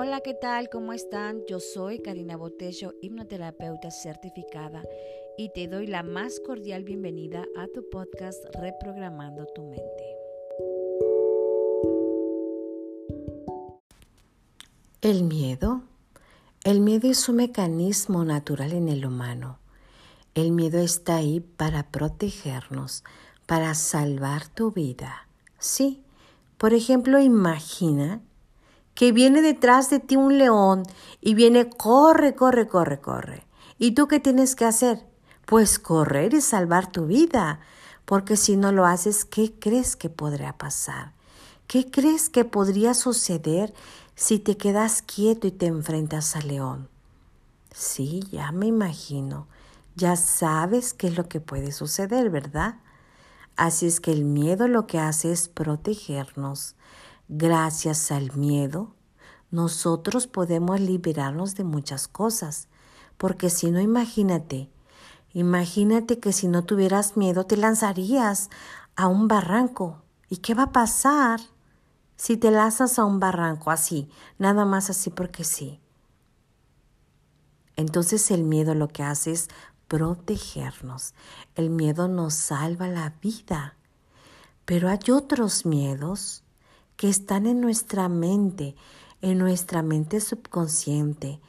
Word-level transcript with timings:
Hola, 0.00 0.20
¿qué 0.20 0.32
tal? 0.32 0.68
¿Cómo 0.70 0.92
están? 0.92 1.40
Yo 1.48 1.58
soy 1.58 1.98
Karina 1.98 2.36
Botello, 2.36 2.94
hipnoterapeuta 3.02 3.90
certificada, 3.90 4.84
y 5.36 5.50
te 5.52 5.66
doy 5.66 5.88
la 5.88 6.04
más 6.04 6.38
cordial 6.38 6.84
bienvenida 6.84 7.44
a 7.56 7.66
tu 7.66 7.90
podcast 7.90 8.44
Reprogramando 8.54 9.44
tu 9.46 9.64
mente. 9.64 10.16
El 15.00 15.24
miedo. 15.24 15.82
El 16.62 16.78
miedo 16.78 17.10
es 17.10 17.28
un 17.28 17.34
mecanismo 17.34 18.24
natural 18.24 18.74
en 18.74 18.88
el 18.88 19.04
humano. 19.04 19.58
El 20.36 20.52
miedo 20.52 20.78
está 20.78 21.16
ahí 21.16 21.40
para 21.40 21.90
protegernos, 21.90 23.02
para 23.46 23.74
salvar 23.74 24.46
tu 24.46 24.70
vida. 24.70 25.26
Sí, 25.58 26.04
por 26.56 26.72
ejemplo, 26.72 27.18
imagina 27.18 28.22
que 28.98 29.12
viene 29.12 29.42
detrás 29.42 29.90
de 29.90 30.00
ti 30.00 30.16
un 30.16 30.38
león 30.38 30.82
y 31.20 31.34
viene, 31.34 31.70
corre, 31.70 32.34
corre, 32.34 32.66
corre, 32.66 33.00
corre. 33.00 33.46
¿Y 33.78 33.92
tú 33.92 34.08
qué 34.08 34.18
tienes 34.18 34.56
que 34.56 34.64
hacer? 34.64 35.06
Pues 35.46 35.78
correr 35.78 36.34
y 36.34 36.40
salvar 36.40 36.90
tu 36.90 37.06
vida, 37.06 37.60
porque 38.04 38.36
si 38.36 38.56
no 38.56 38.72
lo 38.72 38.86
haces, 38.86 39.24
¿qué 39.24 39.54
crees 39.56 39.94
que 39.94 40.10
podría 40.10 40.58
pasar? 40.58 41.12
¿Qué 41.68 41.92
crees 41.92 42.28
que 42.28 42.44
podría 42.44 42.92
suceder 42.92 43.72
si 44.16 44.40
te 44.40 44.56
quedas 44.56 45.00
quieto 45.02 45.46
y 45.46 45.52
te 45.52 45.66
enfrentas 45.66 46.34
al 46.34 46.48
león? 46.48 46.88
Sí, 47.72 48.24
ya 48.32 48.50
me 48.50 48.66
imagino. 48.66 49.46
Ya 49.94 50.16
sabes 50.16 50.92
qué 50.92 51.06
es 51.06 51.16
lo 51.16 51.28
que 51.28 51.38
puede 51.38 51.70
suceder, 51.70 52.30
¿verdad? 52.30 52.80
Así 53.54 53.86
es 53.86 54.00
que 54.00 54.10
el 54.10 54.24
miedo 54.24 54.66
lo 54.66 54.88
que 54.88 54.98
hace 54.98 55.30
es 55.30 55.48
protegernos. 55.48 56.74
Gracias 57.28 58.10
al 58.10 58.34
miedo, 58.34 58.94
nosotros 59.50 60.26
podemos 60.26 60.80
liberarnos 60.80 61.56
de 61.56 61.64
muchas 61.64 62.08
cosas. 62.08 62.68
Porque 63.18 63.50
si 63.50 63.70
no, 63.70 63.80
imagínate, 63.80 64.70
imagínate 65.34 66.20
que 66.20 66.32
si 66.32 66.48
no 66.48 66.64
tuvieras 66.64 67.18
miedo 67.18 67.44
te 67.44 67.58
lanzarías 67.58 68.48
a 68.96 69.08
un 69.08 69.28
barranco. 69.28 70.02
¿Y 70.30 70.38
qué 70.38 70.54
va 70.54 70.64
a 70.64 70.72
pasar 70.72 71.40
si 72.16 72.38
te 72.38 72.50
lanzas 72.50 72.98
a 72.98 73.04
un 73.04 73.20
barranco 73.20 73.70
así, 73.70 74.08
nada 74.38 74.64
más 74.64 74.88
así 74.88 75.10
porque 75.10 75.44
sí? 75.44 75.80
Entonces 77.76 78.30
el 78.30 78.42
miedo 78.42 78.74
lo 78.74 78.88
que 78.88 79.02
hace 79.02 79.32
es 79.32 79.48
protegernos. 79.86 81.14
El 81.54 81.68
miedo 81.68 82.08
nos 82.08 82.34
salva 82.34 82.88
la 82.88 83.14
vida. 83.20 83.76
Pero 84.64 84.88
hay 84.88 84.98
otros 85.10 85.66
miedos 85.66 86.42
que 86.98 87.08
están 87.08 87.46
en 87.46 87.60
nuestra 87.60 88.08
mente, 88.08 88.74
en 89.22 89.38
nuestra 89.38 89.82
mente 89.82 90.20
subconsciente, 90.20 91.40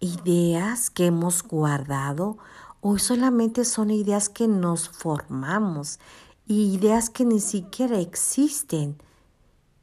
ideas 0.00 0.88
que 0.88 1.06
hemos 1.06 1.42
guardado 1.42 2.38
o 2.80 2.98
solamente 2.98 3.66
son 3.66 3.90
ideas 3.90 4.30
que 4.30 4.48
nos 4.48 4.88
formamos 4.88 6.00
y 6.46 6.74
ideas 6.74 7.10
que 7.10 7.26
ni 7.26 7.38
siquiera 7.38 8.00
existen 8.00 8.96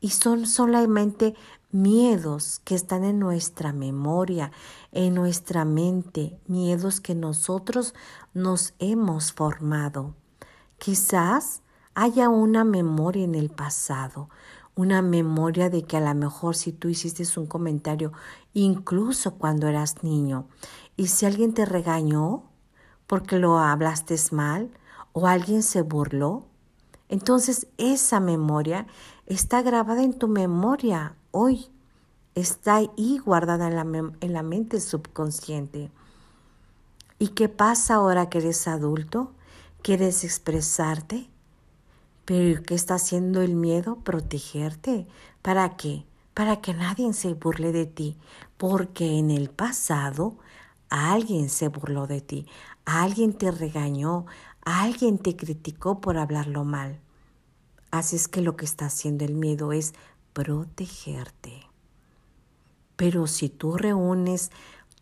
y 0.01 0.09
son 0.09 0.47
solamente 0.47 1.35
miedos 1.71 2.59
que 2.63 2.73
están 2.73 3.03
en 3.03 3.19
nuestra 3.19 3.73
memoria, 3.73 4.51
en 4.91 5.13
nuestra 5.13 5.65
mente, 5.65 6.39
miedos 6.47 6.99
que 6.99 7.13
nosotros 7.13 7.93
nos 8.33 8.73
hemos 8.79 9.33
formado. 9.33 10.15
Quizás 10.79 11.61
haya 11.93 12.29
una 12.29 12.63
memoria 12.63 13.23
en 13.23 13.35
el 13.35 13.49
pasado, 13.49 14.29
una 14.75 15.01
memoria 15.01 15.69
de 15.69 15.83
que 15.83 15.97
a 15.97 16.01
lo 16.01 16.13
mejor 16.15 16.55
si 16.55 16.71
tú 16.71 16.89
hiciste 16.89 17.23
un 17.39 17.45
comentario 17.45 18.11
incluso 18.53 19.35
cuando 19.35 19.67
eras 19.67 20.03
niño 20.03 20.47
y 20.97 21.07
si 21.07 21.25
alguien 21.25 21.53
te 21.53 21.65
regañó 21.65 22.43
porque 23.07 23.37
lo 23.37 23.59
hablaste 23.59 24.15
mal 24.31 24.71
o 25.11 25.27
alguien 25.27 25.61
se 25.61 25.81
burló, 25.83 26.45
entonces 27.09 27.67
esa 27.77 28.19
memoria 28.19 28.87
está 29.27 29.61
grabada 29.61 30.03
en 30.03 30.17
tu 30.17 30.27
memoria 30.27 31.15
hoy, 31.31 31.69
está 32.33 32.77
ahí 32.77 33.19
guardada 33.23 33.67
en 33.67 33.75
la, 33.75 34.13
en 34.19 34.33
la 34.33 34.41
mente 34.41 34.79
subconsciente. 34.79 35.91
¿Y 37.19 37.29
qué 37.29 37.49
pasa 37.49 37.95
ahora 37.95 38.29
que 38.29 38.39
eres 38.39 38.67
adulto? 38.67 39.31
¿Quieres 39.83 40.23
expresarte? 40.23 41.29
Pero 42.25 42.63
¿qué 42.63 42.75
está 42.75 42.95
haciendo 42.95 43.41
el 43.41 43.55
miedo? 43.55 43.97
Protegerte. 44.03 45.07
¿Para 45.41 45.75
qué? 45.75 46.05
Para 46.33 46.61
que 46.61 46.73
nadie 46.73 47.11
se 47.13 47.33
burle 47.33 47.71
de 47.71 47.85
ti. 47.85 48.17
Porque 48.57 49.17
en 49.17 49.29
el 49.29 49.49
pasado 49.49 50.37
alguien 50.93 51.49
se 51.49 51.69
burló 51.69 52.05
de 52.05 52.21
ti, 52.21 52.45
alguien 52.85 53.33
te 53.33 53.49
regañó, 53.49 54.27
alguien 54.61 55.17
te 55.17 55.35
criticó 55.35 55.99
por 56.01 56.17
hablarlo 56.17 56.65
mal. 56.65 56.99
Así 57.89 58.15
es 58.15 58.27
que 58.27 58.41
lo 58.41 58.55
que 58.55 58.65
está 58.65 58.85
haciendo 58.85 59.25
el 59.25 59.33
miedo 59.33 59.73
es 59.73 59.93
protegerte. 60.33 61.63
Pero 62.95 63.25
si 63.25 63.49
tú 63.49 63.75
reúnes 63.75 64.51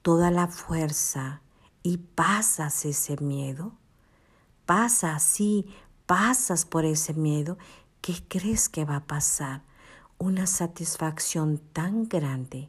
toda 0.01 0.31
la 0.31 0.47
fuerza 0.47 1.41
y 1.83 1.97
pasas 1.97 2.85
ese 2.85 3.17
miedo, 3.17 3.73
pasa 4.65 5.15
así 5.15 5.67
pasas 6.11 6.65
por 6.65 6.83
ese 6.83 7.13
miedo, 7.13 7.57
¿qué 8.01 8.21
crees 8.27 8.67
que 8.67 8.83
va 8.83 8.97
a 8.97 9.05
pasar? 9.05 9.61
Una 10.17 10.45
satisfacción 10.45 11.57
tan 11.71 12.09
grande 12.09 12.67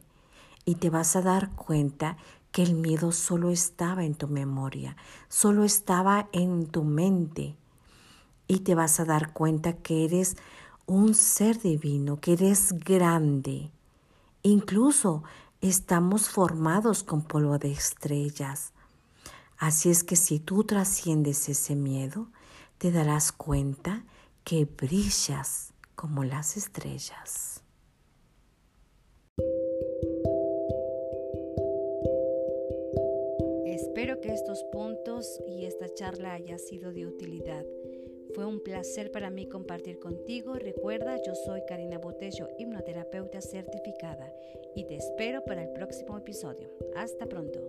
y 0.63 0.75
te 0.75 0.89
vas 0.89 1.17
a 1.17 1.21
dar 1.21 1.49
cuenta 1.49 2.15
que 2.53 2.63
el 2.63 2.73
miedo 2.73 3.11
solo 3.11 3.49
estaba 3.49 4.05
en 4.05 4.15
tu 4.15 4.29
memoria, 4.29 4.95
solo 5.27 5.65
estaba 5.65 6.29
en 6.31 6.67
tu 6.67 6.85
mente 6.85 7.57
y 8.47 8.59
te 8.59 8.75
vas 8.75 9.01
a 9.01 9.03
dar 9.03 9.33
cuenta 9.33 9.73
que 9.73 10.05
eres 10.05 10.37
un 10.85 11.13
ser 11.13 11.61
divino, 11.61 12.21
que 12.21 12.33
eres 12.33 12.71
grande. 12.71 13.71
Incluso 14.41 15.21
estamos 15.59 16.29
formados 16.29 17.03
con 17.03 17.21
polvo 17.21 17.57
de 17.57 17.73
estrellas. 17.73 18.71
Así 19.57 19.89
es 19.89 20.05
que 20.05 20.15
si 20.15 20.39
tú 20.39 20.63
trasciendes 20.63 21.49
ese 21.49 21.75
miedo, 21.75 22.29
te 22.83 22.91
darás 22.91 23.31
cuenta 23.31 24.03
que 24.43 24.65
brillas 24.65 25.73
como 25.95 26.25
las 26.25 26.57
estrellas. 26.57 27.63
Espero 33.65 34.19
que 34.19 34.33
estos 34.33 34.61
puntos 34.73 35.39
y 35.47 35.63
esta 35.63 35.93
charla 35.93 36.33
haya 36.33 36.57
sido 36.57 36.91
de 36.91 37.07
utilidad. 37.07 37.63
Fue 38.35 38.45
un 38.45 38.61
placer 38.61 39.13
para 39.13 39.29
mí 39.29 39.47
compartir 39.47 39.99
contigo. 39.99 40.55
Recuerda, 40.55 41.15
yo 41.25 41.35
soy 41.35 41.61
Karina 41.65 41.99
Botello, 41.99 42.49
hipnoterapeuta 42.59 43.39
certificada, 43.39 44.29
y 44.75 44.83
te 44.83 44.97
espero 44.97 45.45
para 45.45 45.63
el 45.63 45.71
próximo 45.71 46.17
episodio. 46.17 46.69
Hasta 46.97 47.27
pronto. 47.27 47.61